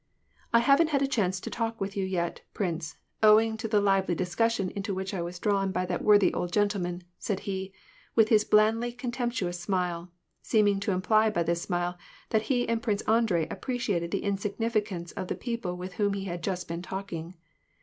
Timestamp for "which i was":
4.95-5.37